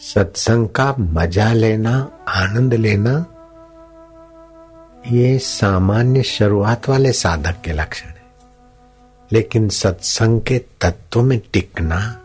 [0.00, 3.26] सत्संग का मज़ा लेना, आनंद लेना,
[5.12, 8.22] ये सामान्य शुरुआत वाले साधक के लक्षण है।
[9.32, 12.20] लेकिन सत्संग के तत्व में टिकना,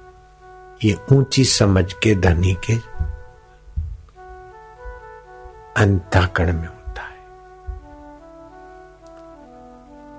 [0.84, 2.76] ये ऊँची समझ के धनी के
[5.82, 7.18] अंताकरण में होता है।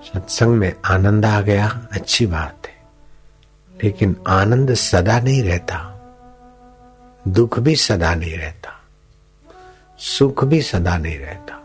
[0.03, 2.83] सत्संग में आनंद आ गया, अच्छी बात है।
[3.85, 5.92] लेकिन आनंद सदा नहीं रहता।
[7.29, 8.71] दुख भी सदा नहीं रहता,
[9.99, 11.59] सुख भी सदा नहीं रहता।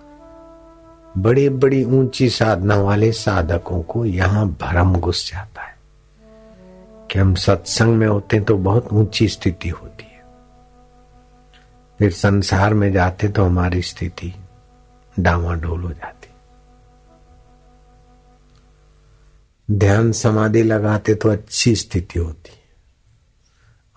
[1.17, 5.77] बड़ी बड़ी ऊँची साधना वाले साधकों को यहाँ भरम घुस जाता है।
[7.11, 10.23] कि हम सत्संग में होते तो बहुत ऊँची स्थिति होती है।
[11.99, 14.35] फिर संसार में जाते तो हमारी स्थिति
[15.19, 16.27] डावाडोल हो जाती।
[19.71, 22.67] ध्यान समाधि लगाते तो अच्छी स्थिति होती। है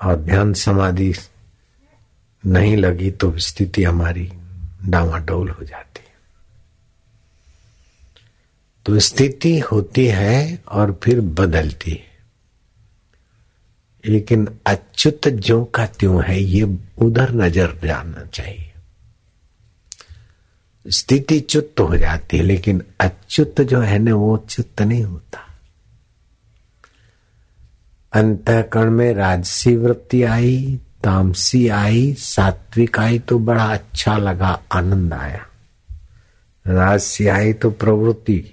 [0.08, 1.14] और ध्यान समाधि
[2.46, 4.32] नहीं लगी तो स्थिति हमारी
[4.84, 6.14] डावाडोल हो जाती है।
[8.86, 12.10] तो स्थिति होती है और फिर बदलती है।
[14.04, 18.72] लेकिन अच्युत जो का त्यों है, ये उधर नज़र जाना चाहिए।
[20.90, 25.38] स्थिति चुत हो जाती है, लेकिन अच्युत जो है ना, वो चुत नहीं होता।
[28.12, 35.46] अंतकरण में राजसी वृत्ति आई तामसी आई, सात्विक आई तो बड़ा अच्छा लगा, आनंद आया।
[36.66, 38.44] राजसी आई तो प्रवृत्ति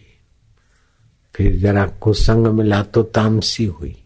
[1.36, 4.04] फिर जरा कुसंग मिला तो तामसी हुई।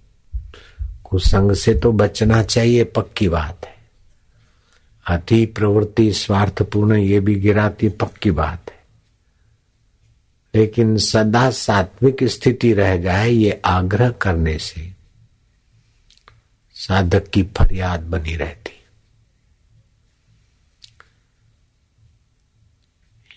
[1.03, 3.75] कुसंग से तो बचना चाहिए, पक्की बात है।
[5.07, 8.79] अति प्रवृत्ति स्वार्थपूर्ण, ये भी गिराती पक्की बात है।
[10.55, 15.00] लेकिन सदा सात्विक स्थिति रह जाए, ये आग्रह करने से
[16.81, 18.85] साधक की फरियाद बनी रहती।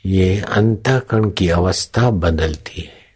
[0.07, 3.07] ये अंतकरण की अवस्था बदलती है।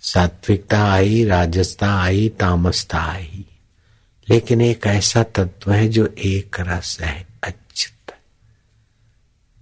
[0.00, 3.44] सात्विकता आई राजसता आई, तामसता आई।
[4.30, 8.16] लेकिन एक ऐसा तत्व है जो एक रस है, अच्युत।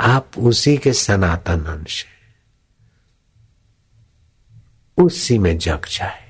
[0.00, 2.06] आप उसी के सनातन अंश
[4.98, 6.23] उसी में जग जाए।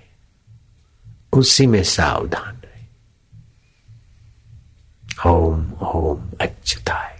[1.34, 2.84] उसी में सावधान रहे।
[5.26, 7.12] ओम ओम अच्युताय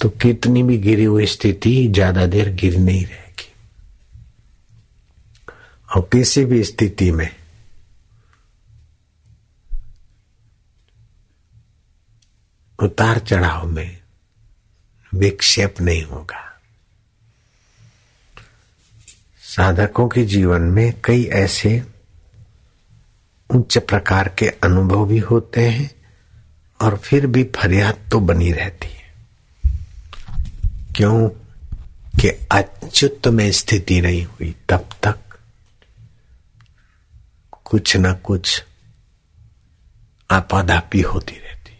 [0.00, 3.52] तो कितनी भी गिरी हुई स्थिति, ज़्यादा देर गिर नहीं रहेगी।
[5.88, 7.30] और किसी भी स्थिति में
[12.78, 13.98] उतार चढ़ाव में
[15.12, 16.53] विक्षेप नहीं होगा।
[19.56, 21.86] साधकों के जीवन में कई ऐसे
[23.50, 25.90] उच्च प्रकार के अनुभव भी होते हैं
[26.80, 29.14] और फिर भी फरियाद तो बनी रहती है।
[30.96, 31.28] क्यों
[32.20, 35.18] कि अच्युत में स्थिति नहीं हुई, तब तक
[37.64, 38.64] कुछ ना कुछ
[40.30, 41.78] आपाधापी होती रहती।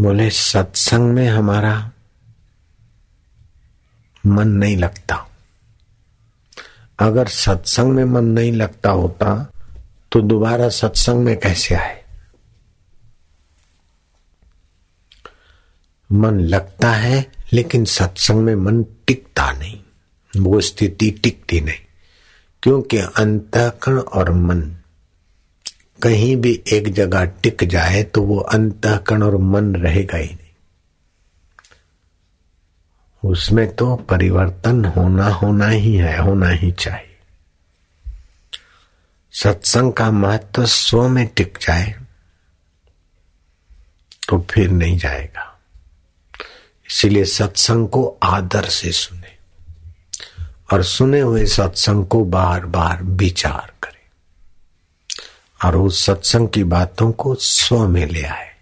[0.00, 1.90] बोले, सत्संग में हमारा
[4.26, 5.16] मन नहीं लगता।
[6.98, 9.34] अगर सत्संग में मन नहीं लगता होता
[10.12, 12.02] तो दोबारा सत्संग में कैसे आए?
[16.10, 19.80] मन लगता है, लेकिन सत्संग में मन टिकता नहीं।
[20.34, 21.78] वो स्थिति टिकती नहीं,
[22.62, 24.60] क्योंकि अंतकरण और मन
[26.02, 30.43] कहीं भी एक जगह टिक जाए तो वो अंतकरण और मन रहेगा ही नहीं।
[33.24, 37.18] उसमें तो परिवर्तन होना होना ही है, होना ही चाहिए।
[39.32, 41.94] सत्संग का महत्व स्व में टिक जाए
[44.28, 45.60] तो फिर नहीं जाएगा।
[46.90, 49.36] इसीलिए सत्संग को आदर से सुने
[50.72, 53.94] और सुने हुए सत्संग को बार बार विचार करें।
[55.64, 58.53] और उस सत्संग की बातों को स्व में ले आए।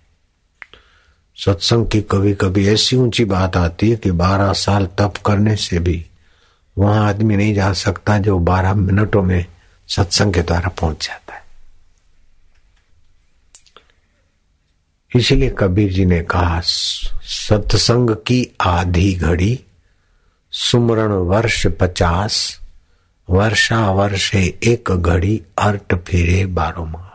[1.37, 5.79] सत्संग की कभी कभी ऐसी ऊँची बात आती है कि बारह साल तप करने से
[5.79, 6.07] भी
[6.79, 9.47] वहाँ आदमी नहीं जा सकता जो बारह मिनटों में
[9.89, 11.43] सत्संग के द्वारा पहुँच जाता है।
[15.17, 19.61] इसलिए कबीर जी ने कहा, सत्संग की आधी घड़ी,
[20.51, 22.61] सुमरण वर्ष पचास
[23.31, 27.12] वर्षा वर्षे एक घड़ी, अर्ट फिरे बारो मास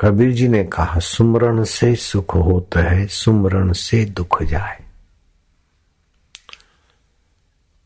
[0.00, 4.80] कबीर जी ने कहा, सुमरण से सुख होता है, सुमरण से दुख जाए।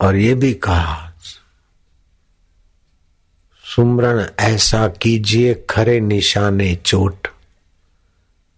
[0.00, 1.12] और ये भी कहा,
[3.76, 7.28] सुमरण ऐसा कीजिए, खरे निशाने चोट।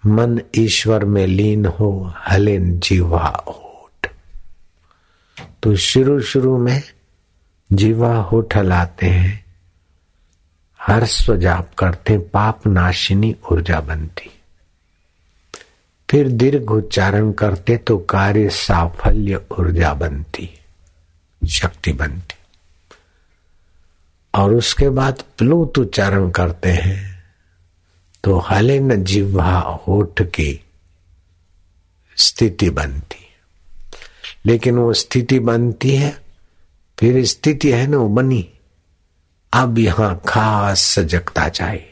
[0.06, 4.06] मन ईश्वर में लीन हो हले जीवा होठ
[5.62, 6.83] तो शुरू शुरू में
[7.73, 9.44] जीवा होठ हलाते हैं
[10.86, 14.31] हर्ष जाप करते, पाप नाशिनी ऊर्जा बनती।
[16.10, 20.50] फिर दीर्घ उच्चारण करते तो कार्य साफल्य ऊर्जा बनती,
[21.42, 22.34] शक्ति बनती।
[24.34, 27.25] और उसके बाद प्लूत उच्चारण करते हैं
[28.25, 29.58] तो हले न जिह्वा
[29.88, 30.64] होठ की
[32.16, 33.25] स्थिति बनती।
[34.46, 36.22] लेकिन वो स्थिति बनती है,
[36.98, 38.50] फिर स्थिति है ना, वो बनी।
[39.55, 41.91] अब यहाँ खास सजगता चाहिए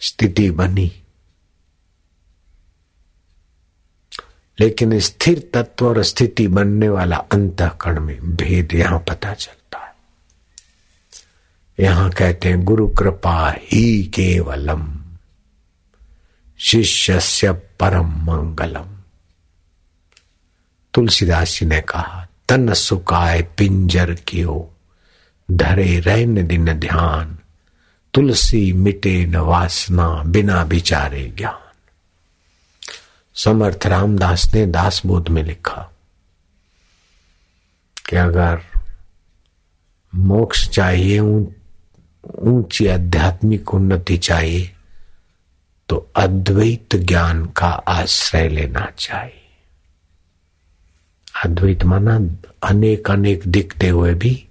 [0.00, 1.02] स्थिति बनी।
[4.60, 9.94] लेकिन स्थिर तत्व और स्थिति बनने वाला अंतकरण में भेद यहाँ पता चलता है।
[11.80, 15.04] यहाँ कहते हैं, गुरु कृपा ही केवलम
[16.58, 18.98] शिष्य से परम मंगलम।
[20.94, 24.70] तुलसीदास जी ने कहा तन सुकाय पिंजर कियो,
[25.50, 27.38] धरे रहन दिन ध्यान,
[28.14, 31.60] तुलसी मिटे न वासना बिना विचारे ज्ञान।
[33.34, 35.90] समर्थ रामदास ने दास बोध में लिखा
[38.08, 38.60] कि अगर
[40.14, 44.70] मोक्ष चाहिए ऊँची आध्यात्मिक उन्नति चाहिए
[45.88, 49.43] तो अद्वैत ज्ञान का आश्रय लेना चाहिए।
[51.44, 52.20] अद्वैत माना
[52.62, 54.48] अनेक अनेक दिखते हुए भी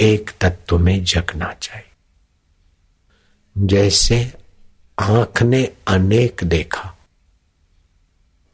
[0.00, 1.84] एक तत्व में जगना चाहिए
[3.58, 4.32] जैसे
[4.98, 6.96] आँख ने अनेक देखा,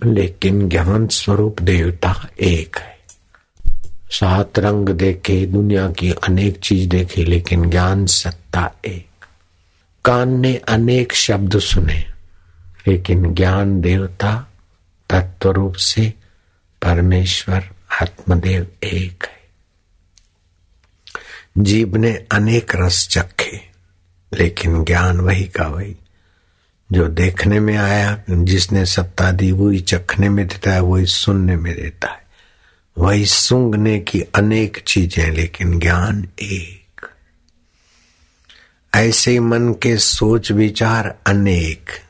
[0.04, 2.96] लेकिन ज्ञान स्वरूप देवता एक है।
[4.10, 9.24] सात रंग देखे, दुनिया की अनेक चीज़ देखे, लेकिन ज्ञान सत्ता एक।
[10.04, 12.04] कान ने अनेक शब्द सुने,
[12.88, 14.46] लेकिन ज्ञान देवता
[15.10, 16.14] तत्व रूप से
[16.82, 17.70] परमेश्वर
[18.02, 19.36] आत्मदेव एक है।
[21.58, 23.60] जीव ने अनेक रस चखे,
[24.34, 25.96] लेकिन ज्ञान वही का वही।
[26.92, 31.76] जो देखने में आया, जिसने सत्ता दी, वही चखने में देता है, वही सुनने में
[31.76, 32.26] देता है।
[32.98, 37.08] वही सूंघने की अनेक चीज़ें, लेकिन ज्ञान एक।
[38.94, 42.05] ऐसे मन के सोच विचार अनेक।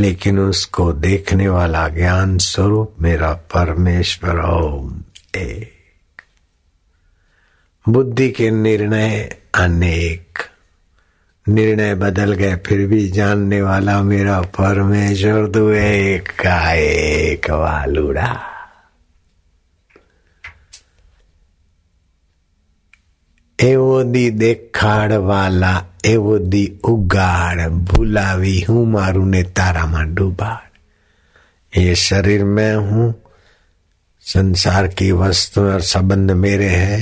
[0.00, 5.02] लेकिन उसको देखने वाला ज्ञान स्वरूप मेरा परमेश्वर ओम
[5.36, 5.72] एक।
[7.88, 10.38] बुद्धि के निर्णय अनेक।
[11.48, 18.51] निर्णय बदल गए, फिर भी जानने वाला मेरा परमेश्वर दो एक का एक वालुड़ा।
[23.61, 30.65] એવો દી દેખાડ વાલા એવો દી ઉગાડ ભૂલાવી हूं मारू ने तारा में डूबाड़
[31.73, 33.11] ये शरीर में हूं
[34.25, 36.99] संसार की वस्तु और संबंध मेरे हैं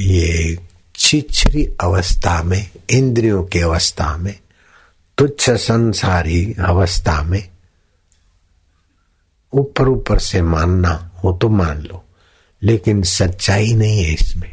[0.00, 0.56] ये
[0.94, 4.34] छिछरी अवस्था में इंद्रियों की अवस्था में
[5.18, 7.42] तुच्छ संसारी अवस्था में
[9.52, 10.92] ऊपर ऊपर से मानना
[11.22, 12.04] हो तो मान लो
[12.62, 14.52] लेकिन सच्चाई नहीं है इसमें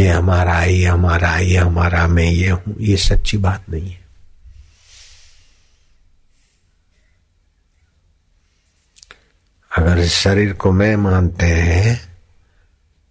[0.00, 4.06] ये हमारा ये हमारा ये हमारा, मैं ये हूँ। ये सच्ची बात नहीं है।
[9.76, 12.16] अगर इस शरीर को मैं मानते हैं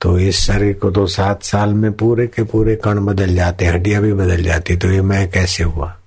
[0.01, 4.01] तो इस शरीर को तो सात साल में पूरे के पूरे कण बदल जाते हड्डियाँ
[4.01, 5.97] भी बदल जाती तो ये मैं कैसे हुआ?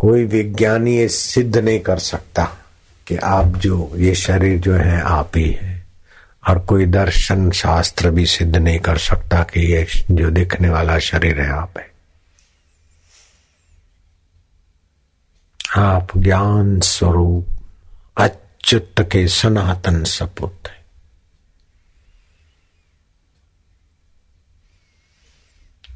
[0.00, 2.44] कोई विज्ञानी ये सिद्ध नहीं कर सकता
[3.06, 5.77] कि आप जो, ये शरीर जो है आप ही है।
[6.48, 11.40] और कोई दर्शन शास्त्र भी सिद्ध नहीं कर सकता कि ये जो दिखने वाला शरीर
[11.40, 11.90] है आप है।
[15.76, 17.46] आप ज्ञान स्वरूप
[18.16, 20.78] अच्युत के सनातन सपुत है।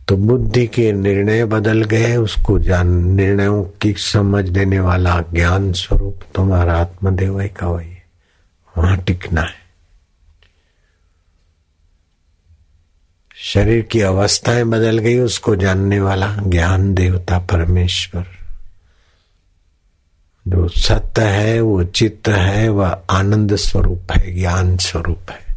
[0.09, 6.21] तो बुद्धि के निर्णय बदल गए, उसको जान, निर्णयों की समझ देने वाला ज्ञान स्वरूप
[6.35, 7.97] तुम्हारा आत्मदेव का वही
[8.79, 9.62] वहाँ टिकना है।
[13.45, 18.27] शरीर की अवस्थाएँ बदल गई, उसको जानने वाला ज्ञान देवता परमेश्वर।
[20.49, 25.57] जो सत्य है, वो चित्त है, वह आनंद स्वरूप है, ज्ञान स्वरूप है।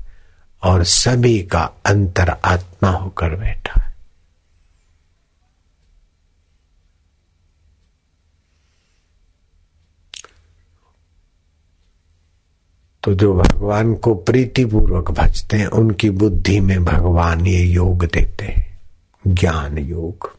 [0.63, 3.94] और सभी का अंतर आत्मा होकर बैठा है।
[13.05, 18.45] तो जो भगवान को प्रीति पूर्वक भजते हैं, उनकी बुद्धि में भगवान ये योग देते
[18.45, 18.79] हैं।
[19.27, 20.33] ज्ञान योग।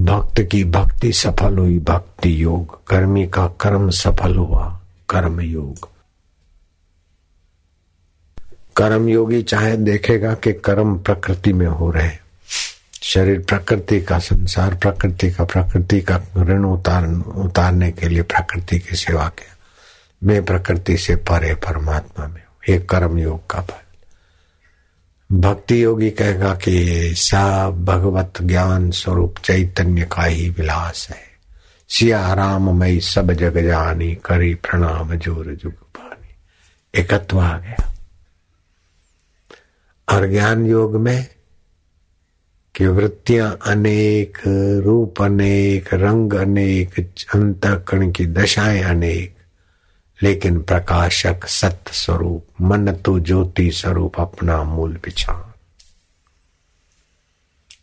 [0.00, 5.88] भक्त की भक्ति सफल हुई, भक्ति योग। कर्मी का कर्म सफल हुआ, कर्म योग।
[8.76, 12.10] कर्म योगी चाहे देखेगा कि कर्म प्रकृति में हो रहे
[13.02, 18.96] शरीर प्रकृति का, संसार प्रकृति का प्रकृति का ऋण उतार, उतारने के लिए प्रकृति की
[18.96, 19.56] सेवा किया।
[20.24, 23.90] मैं प्रकृति से परे परमात्मा में हूँ। ये कर्म योग का फल।
[25.36, 31.30] भक्ति योगी कहेगा कि सब भगवत ज्ञान स्वरूप चैतन्य का ही विलास है।
[31.88, 36.34] सिया राम मई सब जग जानी, करी प्रणाम ज़ोर जुग पानी।
[37.00, 37.94] एकत्व आ गया।
[40.08, 41.26] और ज्ञान योग में
[42.74, 44.38] कि वृत्तियाँ अनेक,
[44.84, 49.34] रूप अनेक, रंग अनेक अंत अंतकण की दशाएँ अनेक
[50.22, 55.42] लेकिन प्रकाशक सत्य स्वरूप मन तो ज्योति स्वरूप अपना मूल पिछाण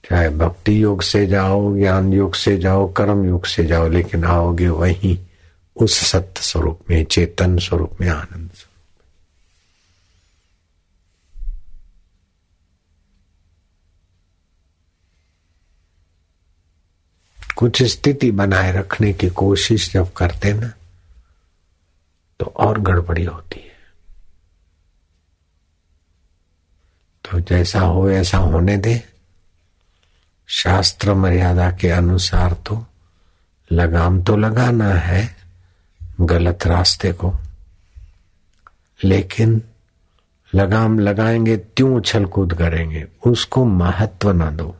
[0.09, 4.67] चाहे भक्ति योग से जाओ, ज्ञान योग से जाओ, कर्म योग से जाओ, लेकिन आओगे
[4.67, 5.17] वहीं
[5.75, 8.67] उस सत्य स्वरूप में, चेतन स्वरूप में आनंद स्वरूप
[17.57, 20.73] कुछ स्थिति बनाए रखने की कोशिश जब करते ना
[22.39, 23.77] तो और गड़बड़ी होती है।
[27.25, 29.03] तो जैसा हो, ऐसा होने दे।
[30.47, 32.85] शास्त्र मर्यादा के अनुसार तो
[33.71, 35.37] लगाम तो लगाना है
[36.21, 37.33] गलत रास्ते को।
[39.03, 39.61] लेकिन
[40.55, 44.77] लगाम लगाएँगे, त्यों उछल कूद करेंगे, उसको महत्व ना दो।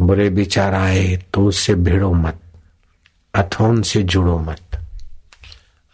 [0.00, 2.40] बुरे विचार आए तो उससे भिड़ो मत,
[3.34, 4.79] अथोन से जुड़ो मत।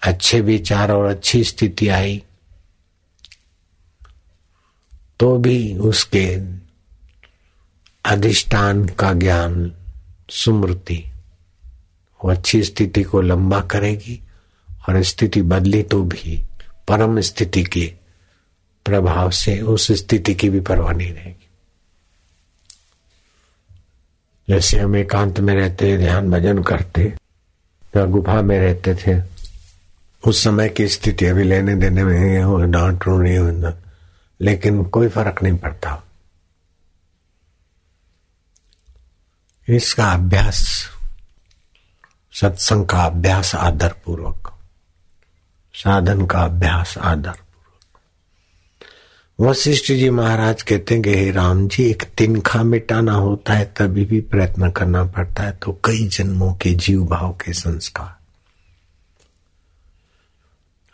[0.07, 2.23] अच्छे विचार और अच्छी स्थिति आई
[5.21, 6.27] तो भी उसके
[8.05, 9.73] अधिष्ठान का ज्ञान,
[10.31, 11.13] सुमृति,
[12.25, 14.21] वो अच्छी स्थिति को लंबा करेगी
[14.89, 16.45] और स्थिति बदली तो भी,
[16.89, 17.93] परम स्थिति के
[18.85, 21.49] प्रभाव से उस स्थिति की भी परवाह नहीं रहेगी।
[24.49, 27.03] जैसे हम एकांत में रहते, ध्यान भजन करते,
[27.97, 29.36] या गुफा में रहते थे
[30.27, 33.73] उस समय की स्थिति अभी लेने देने में हो डांट रोनी हो
[34.41, 36.03] लेकिन कोई फ़र्क नहीं पड़ता।
[39.69, 40.87] इसका अभ्यास,
[42.33, 44.53] सत्संग का अभ्यास आदर पूर्वक
[45.75, 47.43] साधन का अभ्यास आदर पूर्वक
[49.41, 54.05] वशिष्ठ जी महाराज कहते हैं कि, हे राम जी, एक तिनखा मिटाना होता है, तभी
[54.05, 58.16] भी प्रयत्न करना पड़ता है। तो कई जन्मों के जीव भाव के संस्कार।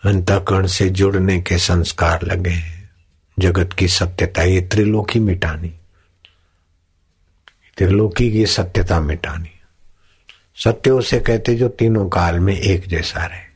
[0.05, 2.91] अंतकरण से जुड़ने के संस्कार लगे हैं।
[3.39, 5.69] जगत की सत्यता ये त्रिलोकी मिटानी।
[7.77, 9.61] त्रिलोकी की सत्यता मिटानी।
[10.57, 13.53] सत्य उसे कहते जो तीनों काल में एक जैसा रहे।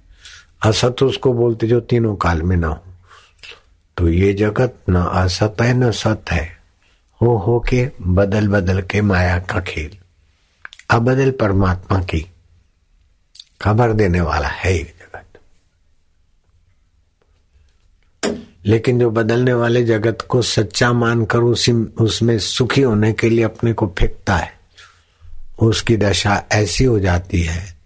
[0.71, 2.85] असत उसको बोलते जो तीनों काल में ना हो।
[3.97, 6.59] तो ये जगत न असत है, न सत है।
[7.23, 9.99] हो हो के बदल बदल के माया का खेल।
[10.91, 12.31] अबदल परमात्मा की।
[13.62, 14.96] खबर देने वाला है
[18.67, 23.73] लेकिन जो बदलने वाले जगत को सच्चा मानकर उसी, उसमें सुखी होने के लिए अपने
[23.73, 24.53] को फेंकता है।
[25.63, 27.77] उसकी दशा ऐसी हो जाती है,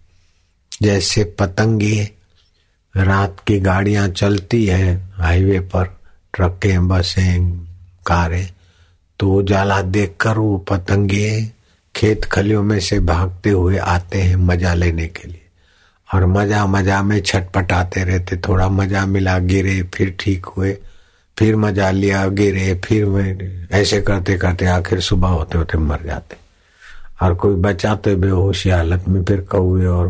[0.82, 2.10] जैसे पतंगे
[2.94, 5.84] रात की गाड़ियाँ चलती है, हाईवे पर
[6.34, 7.50] ट्रकें, बसें,
[8.06, 8.48] कारें
[9.20, 11.50] तो उजाला देखकर वो पतंगे
[11.94, 15.49] खेत खलियों में से भागते हुए आते हैं मज़ा लेने के लिए।
[16.14, 20.72] और मज़ा मज़ा में छटपटाते रहते, थोड़ा मज़ा मिला, गिरे, फिर ठीक हुए,
[21.38, 26.36] फिर मज़ा लिया, गिरे, फिर ऐसे करते करते आखिर सुबह होते होते मर जाते।
[27.22, 30.08] और कोई बचाते बेहोशी हालत में फिर कौए और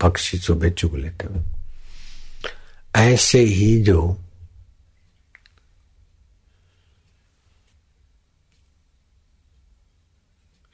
[0.00, 1.42] पक्षी सुबह चुग लेते हुए।
[2.94, 4.16] ऐसे ही जो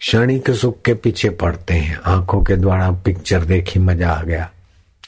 [0.00, 4.50] क्षणिक सुख के पीछे पड़ते हैं, आँखों के द्वारा पिक्चर देखी मज़ा आ गया।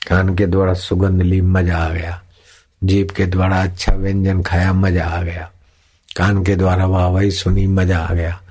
[0.06, 2.22] कान के द्वारा सुगंध ली, मज़ा आ गया।
[2.84, 5.50] जीप के द्वारा अच्छा व्यंजन खाया, मज़ा आ गया।
[6.16, 8.42] कान के द्वारा वाह वही सुनी, मज़ा आ गया।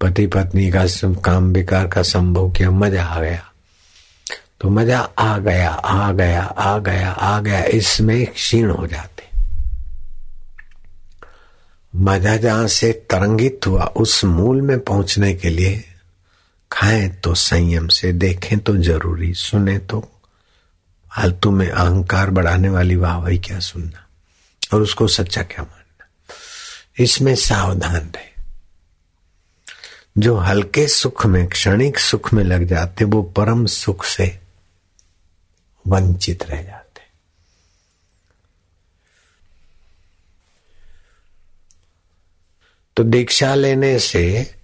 [0.00, 0.84] पति पत्नी का
[1.24, 3.42] काम विकार का संभव किया, मज़ा आ गया।
[4.60, 9.22] तो मज़ा आ गया आ गया आ गया आ गया। इसमें क्षीण हो जाते।
[11.96, 15.84] मज़ा जहाँ से तरंगित हुआ, उस मूल में पहुँचने के लिए
[16.72, 20.08] खाएँ तो संयम से, देखें तो ज़रूरी, सुने तो
[21.16, 24.06] फालतू में अहंकार बढ़ाने वाली वाह वही क्या सुनना?
[24.74, 26.06] और उसको सच्चा क्या मानना?
[26.98, 28.30] इसमें सावधान रहे।
[30.18, 34.40] जो हल्के सुख में, क्षणिक सुख में लग जाते, वो परम सुख से
[35.86, 37.02] वंचित रह जाते।
[42.96, 44.54] तो दीक्षा लेने से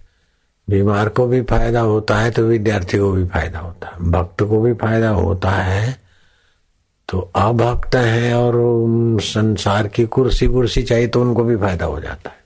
[0.69, 4.61] बीमार को भी फ़ायदा होता है तो विद्यार्थी को भी फ़ायदा होता है, भक्त को
[4.61, 6.08] भी फ़ायदा होता है
[7.09, 8.53] तो अभक्त है और
[9.21, 12.39] संसार की कुर्सी कुर्सी चाहिए तो उनको भी फ़ायदा हो जाता है।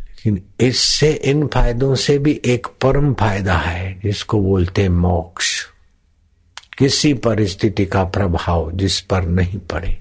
[0.00, 5.66] लेकिन इससे, इन फायदों से भी एक परम फ़ायदा है, जिसको बोलते मोक्ष।
[6.78, 9.98] किसी परिस्थिति का प्रभाव जिस पर नहीं पड़े,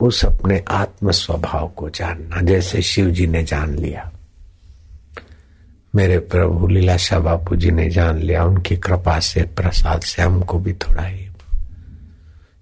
[0.00, 4.12] उस अपने आत्म स्वभाव को जानना, जैसे शिव जी ने जान लिया।
[5.94, 10.72] मेरे प्रभु लीलाशाह बापू जी ने जान लिया, उनकी कृपा से, प्रसाद से हमको भी
[10.72, 11.28] थोड़ा ही।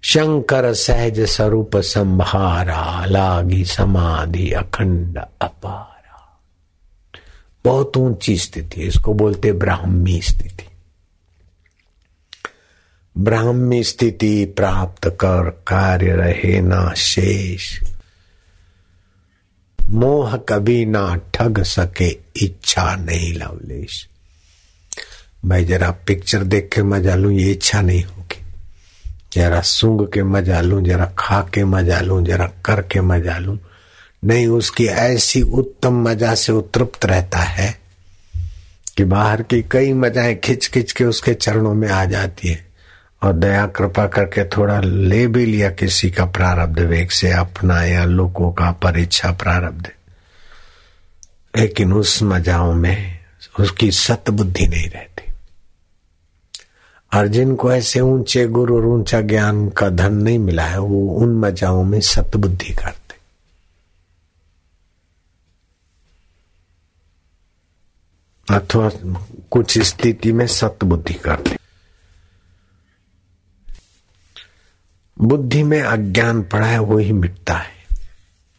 [0.03, 6.41] शंकर सहज स्वरूप संभारा, लागी समाधि अखंड अपारा।
[7.65, 10.67] बहुत ऊँची स्थिति इसको बोलते ब्राह्मी स्थिति।
[13.17, 17.90] ब्राह्मी स्थिति प्राप्त कर कार्य रहे ना शेष।
[19.91, 22.09] मोह कभी ना ठग सके,
[22.45, 24.09] इच्छा नहीं लवलेश।
[25.45, 28.45] भाई, जरा पिक्चर देख के मज़ा लू, ये इच्छा नहीं होगी।
[29.33, 33.59] जरा सूंघ के मज़ा लू, जरा खा के मज़ा लू, जरा कर के मज़ा लू।
[34.25, 37.81] नहीं, उसकी ऐसी उत्तम मज़ा से उत्तृप्त रहता है
[38.97, 42.70] कि बाहर की कई मजाएँ खिंच खिंच के उसके चरणों में आ जाती है।
[43.23, 48.05] और दया कृपा करके थोड़ा ले भी लिया किसी का प्रारब्ध वेग से अपना या
[48.05, 49.91] लोगों का परीक्षा प्रारब्ध।
[51.57, 53.19] लेकिन उस मजाओं में
[53.59, 55.33] उसकी सत बुद्धि नहीं रहती।
[57.13, 61.35] और को ऐसे ऊँचे गुरु और ऊँचा ज्ञान का धन नहीं मिला है, वो उन
[61.35, 63.11] मजाओं में सत बुद्धि करते।
[68.55, 68.91] अथवा
[69.51, 71.60] कुछ स्थिति में सत बुद्धि करते।
[75.23, 77.81] बुद्धि में अज्ञान पड़ा है, वो ही मिटता है।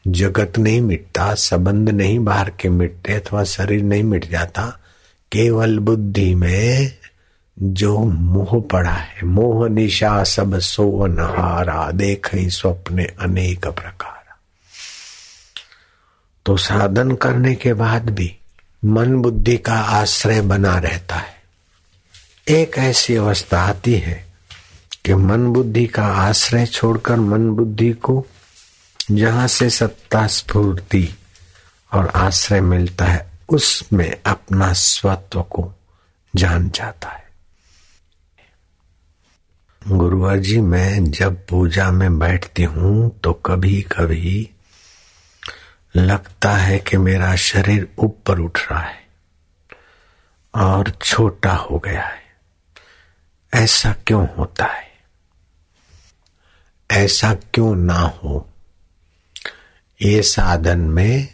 [0.09, 4.79] जगत नहीं मिटता, संबंध नहीं बाहर के मिटते, अथवा शरीर नहीं मिट जाता,
[5.33, 6.99] केवल बुद्धि में
[7.59, 14.23] जो मोह पड़ा है। मोह, निशा, सब, सोवन, हारा, देख स्वप्ने अनेक प्रकार।
[16.47, 18.37] तो साधन करने के बाद भी
[18.85, 21.43] मन बुद्धि का आश्रय बना रहता है।
[22.49, 24.32] एक ऐसी अवस्था आती है
[25.05, 28.27] कि मन बुद्धि का आश्रय छोड़कर मन बुद्धि को
[29.11, 31.15] जहाँ से सत्ता स्फूर्ति
[31.95, 35.73] और आश्रय मिलता है, उसमें अपना स्वत्व को
[36.37, 37.21] जान जाता है।
[39.83, 44.51] गुरुवर जी मैं जब पूजा में बैठती हूँ तो कभी कभी
[45.97, 49.01] लगता है कि मेरा शरीर ऊपर उठ रहा है
[50.55, 52.23] और छोटा हो गया है।
[53.53, 54.92] ऐसा क्यों होता है?
[56.93, 58.49] ऐसा क्यों ना हो?
[60.03, 61.29] ये साधन में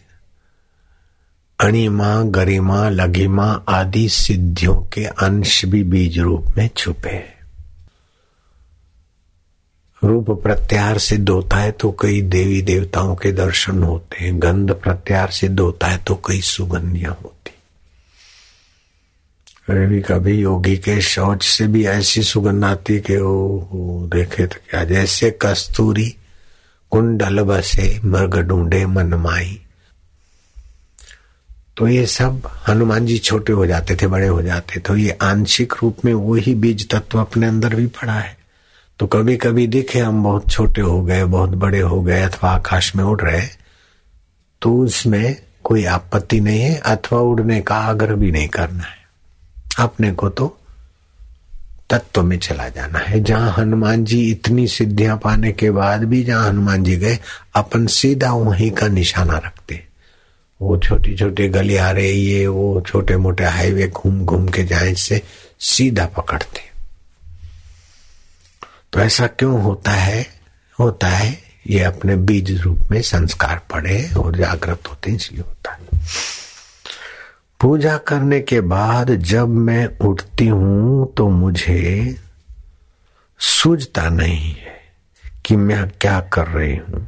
[1.60, 7.38] अणिमा, गरिमा, लघिमा आदि सिद्धियों के अंश भी बीज रूप में छुपे हैं।
[10.04, 15.30] रूप प्रत्यार सिद्ध होता है तो कई देवी देवताओं के दर्शन होते हैं। गंध प्रत्यार
[15.30, 17.50] सिद्ध होता है तो कई सुगंधियाँ होती
[19.68, 24.85] कभी कभी योगी के शौच से भी ऐसी सुगंध आती कि वो देखे तो क्या?
[24.85, 26.07] जैसे कस्तूरी
[26.92, 29.61] कुंडल बसे, मृग ढूंढे मनमाई
[31.76, 35.74] तो ये सब हनुमान जी छोटे हो जाते थे, बड़े हो जाते। तो ये आंशिक
[35.83, 38.37] रूप में वही बीज तत्व अपने अंदर भी पड़ा है।
[38.98, 42.94] तो कभी कभी दिखे हम बहुत छोटे हो गए, बहुत बड़े हो गए, अथवा आकाश
[42.96, 43.46] में उड़ रहे
[44.62, 48.97] तो उसमें कोई आपत्ति नहीं है, अथवा उड़ने का आग्रह भी नहीं करना है।
[49.78, 50.54] अपने को तो
[51.90, 56.48] तत्व में चला जाना है। जहाँ हनुमान जी इतनी सिद्धियाँ पाने के बाद भी जहाँ
[56.48, 57.18] हनुमान जी गए,
[57.54, 59.84] अपन सीधा वहीं का निशाना रखते
[60.60, 65.22] वो छोटी छोटी गलियारे, ये, वो छोटे मोटे हाईवे घूम घूम के जाए से
[65.60, 66.60] सीधा पकड़ते
[68.92, 70.26] तो ऐसा क्यों होता है?
[70.78, 76.00] होता है, ये अपने बीज रूप में संस्कार पड़े और जागृत होते इसलिए होता है।
[77.60, 82.16] पूजा करने के बाद जब मैं उठती हूँ तो मुझे
[83.40, 84.76] सूझता नहीं है
[85.46, 87.06] कि मैं क्या कर रही हूँ।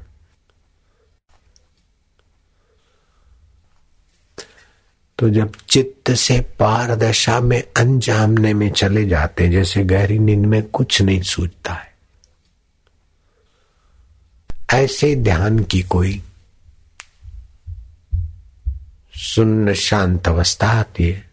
[5.18, 10.62] तो जब चित्त से पार दशा में अनजामने में चले जाते जैसे गहरी नींद में
[10.62, 11.88] कुछ नहीं सूझता है,
[14.74, 16.22] ऐसे ध्यान की कोई
[19.22, 21.30] सुन्न शांत अवस्था आती है।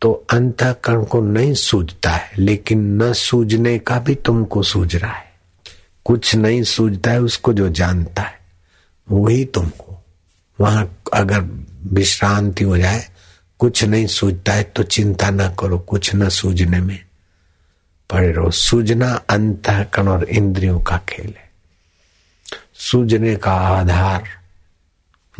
[0.00, 5.32] तो अंतकरण को नहीं सूझता है, लेकिन न सूझने का भी तुमको सूझ रहा है।
[6.04, 8.38] कुछ नहीं सूझता है, उसको जो जानता है,
[9.10, 10.04] वही तुमको।
[10.60, 11.40] वहाँ अगर
[11.82, 13.08] विश्रांति हो जाए,
[13.58, 17.04] कुछ नहीं सूझता है तो चिंता ना करो, कुछ न सूझने में
[18.10, 21.50] पड़े रहो। सूझना अंतकरण और इंद्रियों का खेल है।
[22.74, 24.37] सूझने का आधार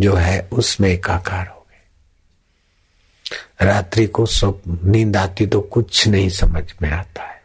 [0.00, 6.64] जो है, उसमें एकाकार हो गए। रात्रि को सब, नींद आती तो कुछ नहीं समझ
[6.82, 7.42] में आता है।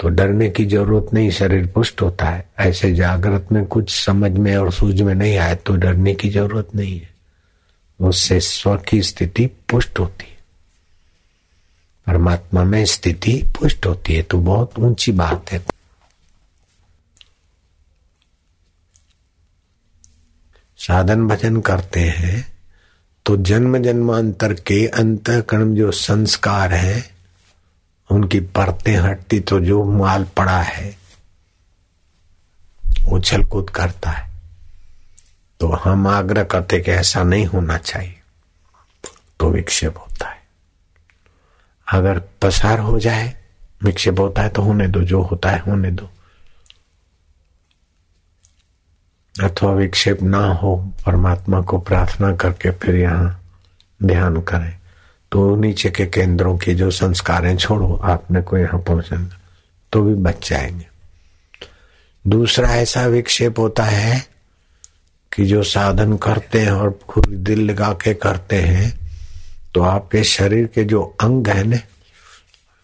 [0.00, 4.56] तो डरने की ज़रूरत नहीं, शरीर पुष्ट होता है। ऐसे जागृत में कुछ समझ में
[4.56, 7.10] और सूझ में नहीं आए तो डरने की ज़रूरत नहीं है।
[8.00, 10.38] उससे स्व की स्थिति पुष्ट होती है।
[12.06, 15.58] परमात्मा में स्थिति पुष्ट होती है तो बहुत ऊँची बात है।
[20.82, 22.52] साधन भजन करते हैं
[23.26, 27.04] तो जन्म जन्मांतर के अंतकरण जो संस्कार है,
[28.10, 30.96] उनकी परतें हटती तो जो माल पड़ा है
[33.08, 34.30] उछल कूद करता है।
[35.60, 38.20] तो हम आग्रह करते कि ऐसा नहीं होना चाहिए
[39.40, 40.40] तो विक्षेप होता है।
[41.86, 43.32] अगर पसार हो जाए,
[43.82, 46.10] विक्षेप होता है तो होने दो, जो होता है होने दो।
[49.34, 53.40] अथवा विक्षेप ना हो, परमात्मा को प्रार्थना करके फिर यहाँ
[54.00, 54.74] ध्यान करें।
[55.32, 59.28] तो नीचे के केंद्रों की जो संस्कार हैं छोड़ो, आपने को यहाँ पहुँचना
[59.92, 60.86] तो भी बच जाएँगे।
[62.24, 64.20] दूसरा ऐसा विक्षेप होता है
[65.32, 68.92] कि जो साधन करते हैं और खुद दिल लगा के करते हैं
[69.74, 71.78] तो आपके शरीर के जो अंग है ना,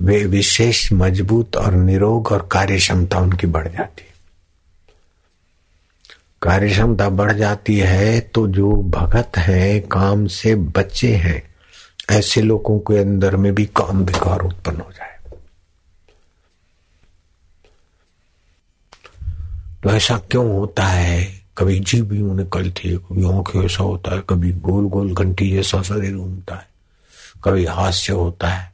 [0.00, 4.07] वे विशेष मज़बूत और निरोग और कार्य क्षमता उनकी बढ़ जाती है।
[6.42, 11.42] कार्य क्षमता बढ़ जाती है तो जो भगत है, काम से बच्चे हैं।
[12.10, 15.18] ऐसे लोगों के अंदर में भी काम विकार उत्पन्न हो जाए।
[19.82, 21.42] तो ऐसा क्यों होता है?
[21.58, 25.82] कभी जीव भी निकलती है कभी आँखें ऐसा होता है, कभी गोल गोल घंटी जैसा
[25.82, 26.68] शरीर घूमता है,
[27.44, 28.72] कभी हास्य होता है।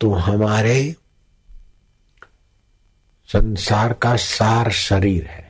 [0.00, 0.94] तो हमारे
[3.28, 5.45] संसार का सार शरीर है।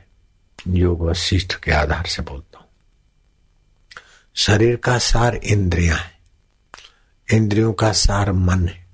[0.75, 2.67] योग वशिष्ठ के आधार से बोलता हूँ।
[4.35, 6.17] शरीर का सार इंद्रियाँ है।
[7.33, 8.87] इंद्रियों का सार मन है।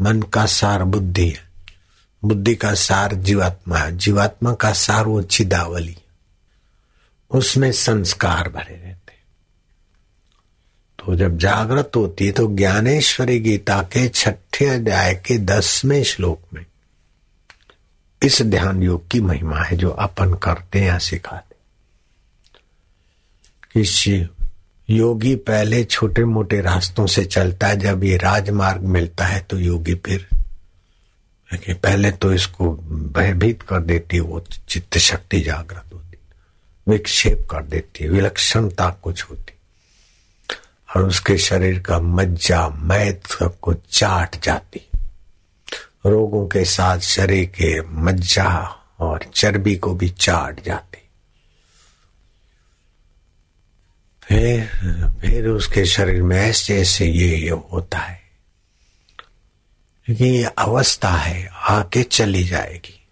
[0.00, 1.48] मन का सार बुद्धि है।
[2.24, 5.96] बुद्धि का सार जीवात्मा है। जीवात्मा का सार वो चिदावली
[7.30, 9.12] उसमें संस्कार भरे रहते
[10.98, 16.66] तो जब जागृत होती है तो ज्ञानेश्वरी गीता के छठे अध्याय के दसवें श्लोक में
[18.24, 21.54] इस ध्यान योग की महिमा है जो अपन करते हैं या सिखाते
[23.76, 24.28] कि
[24.90, 29.94] योगी पहले छोटे मोटे रास्तों से चलता है, जब ये राजमार्ग मिलता है तो योगी
[29.94, 30.28] फिर
[31.74, 32.74] पहले तो इसको
[33.16, 36.16] भयभीत कर देती वो चित्त शक्ति जागृत होती
[36.88, 39.52] विक्षेप कर देती विलक्षणता कुछ होती
[40.96, 44.86] और उसके शरीर का मज्जा मैथ सबको चाट जाती
[46.06, 50.98] रोगों के साथ शरीर के मज्जा और चर्बी को भी चाट जाती।
[54.22, 54.66] फिर
[55.20, 58.24] फिर उसके शरीर में ऐसे ऐसे ये ये होता है
[60.06, 63.06] क्योंकि ये अवस्था है, आके चली जाएगी।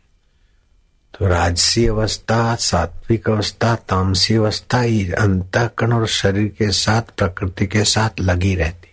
[1.18, 7.84] तो राजसी अवस्था, सात्विक अवस्था, तामसी अवस्था, ये अंतकरण और शरीर के साथ, प्रकृति के
[7.84, 8.88] साथ लगी रहती।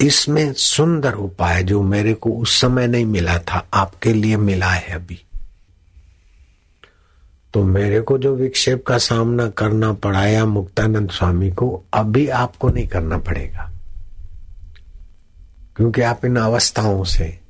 [0.00, 4.94] इसमें सुंदर उपाय जो मेरे को उस समय नहीं मिला था, आपके लिए मिला है
[4.94, 5.24] अभी।
[7.54, 12.68] तो मेरे को जो विक्षेप का सामना करना पड़ा या मुक्तानंद स्वामी को, अभी आपको
[12.68, 13.70] नहीं करना पड़ेगा।
[15.76, 17.40] क्योंकि आप इन अवस्थाओं से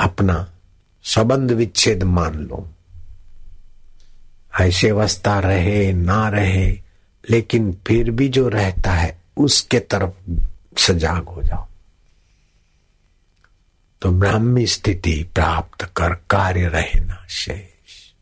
[0.00, 0.50] अपना
[1.02, 2.68] संबंध विच्छेद मान लो।
[4.60, 6.80] ऐसी अवस्था रहे, ना रहे,
[7.30, 10.40] लेकिन फिर भी जो रहता है, उसके तरफ़
[10.78, 11.66] सजाग हो जाओ।
[14.02, 18.12] तो ब्राह्मी स्थिति प्राप्त कर कार्य रहे ना शेष।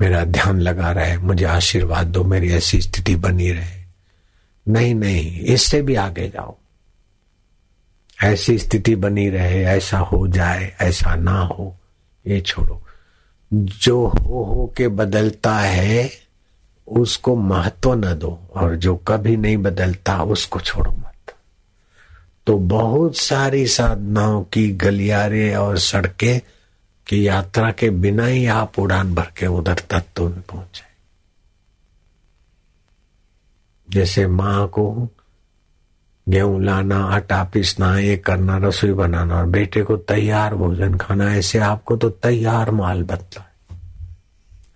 [0.00, 3.80] मेरा ध्यान लगा रहे, मुझे आशीर्वाद दो, मेरी ऐसी स्थिति बनी रहे।
[4.68, 6.56] नहीं नहीं, इससे भी आगे जाओ।
[8.22, 11.78] ऐसी स्थिति बनी रहे, ऐसा हो जाए, ऐसा ना हो,
[12.26, 12.86] ये छोड़ो।
[13.52, 16.10] जो हो हो के बदलता है
[16.90, 21.34] उसको महत्व न दो और जो कभी नहीं बदलता उसको छोड़ो मत।
[22.46, 26.40] तो बहुत सारी साधनाओं की गलियारे और सड़कें
[27.06, 30.88] की यात्रा के बिना ही आप उड़ान भर के उधर तत्व में पहुँचे
[33.90, 35.08] जैसे माँ को
[36.28, 41.58] गेहूँ लाना, आटा पीसना ये करना, रसोई बनाना और बेटे को तैयार भोजन खाना, ऐसे
[41.58, 43.49] आपको तो तैयार माल बदला।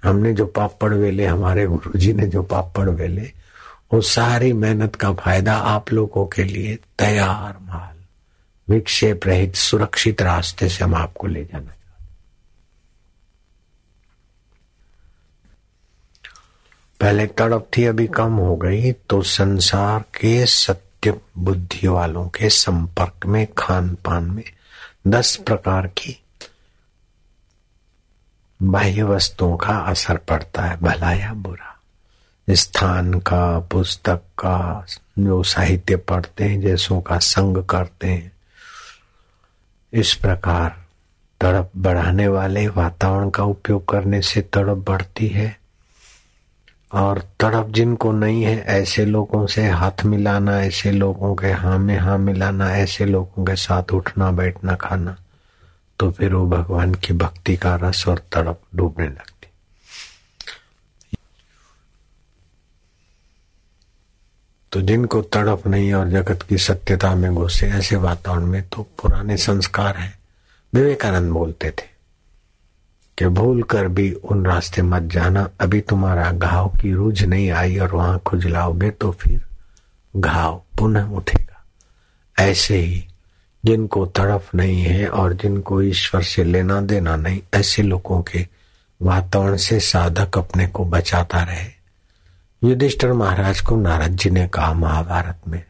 [0.05, 3.33] हमने जो पापड़ वेले हमारे गुरुजी ने जो पापड़ वेले
[3.93, 7.97] वो सारी मेहनत का फ़ायदा आप लोगों के लिए तैयार माल,
[8.69, 11.83] विक्षेप रहित, सुरक्षित रास्ते से हम आपको ले जाना चाहते
[17.01, 23.27] पहले तड़प थी, अभी कम हो गई तो संसार के सत्य बुद्धि वालों के संपर्क
[23.27, 24.45] में खान पान में,
[25.07, 26.21] दस प्रकार की
[28.65, 31.81] बाह्य वस्तुओं का असर पड़ता है, भला या बुरा।
[32.51, 34.87] स्थान का, पुस्तक का
[35.19, 38.33] जो साहित्य पढ़ते हैं, जैसों का संग करते हैं,
[39.93, 40.77] इस प्रकार
[41.41, 45.59] तड़प बढ़ाने वाले वातावरण का उपयोग करने से तड़प बढ़ती है।
[46.93, 51.99] और तड़प जिनको नहीं है, ऐसे लोगों से हाथ मिलाना, ऐसे लोगों के हाँ में
[51.99, 55.17] हाँ मिलाना, ऐसे लोगों के साथ उठना, बैठना, खाना
[55.99, 59.49] तो फिर वो भगवान की भक्ति का रस और तड़प डूबने लगती।
[64.73, 69.37] तो जिनको तड़प नहीं और जगत की सत्यता में घुसे, ऐसे वातावरण में तो पुराने
[69.37, 70.19] संस्कार हैं।
[70.73, 71.87] विवेकानंद बोलते थे
[73.19, 77.79] कि भूल कर भी उन रास्ते मत जाना। अभी तुम्हारा घाव की रूझ नहीं आई
[77.79, 79.45] और वहाँ खुजलाओगे तो फिर
[80.17, 81.65] घाव पुनः उठेगा।
[82.37, 83.07] ऐसे ही
[83.65, 88.47] जिनको तड़फ नहीं है और जिनको ईश्वर से लेना देना नहीं, ऐसे लोगों के
[89.03, 91.75] वातावरण से साधक अपने को बचाता रहे।
[92.69, 95.65] युधिष्ठर महाराज को नारद जी ने कहा महाभारत में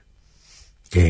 [0.92, 1.04] कि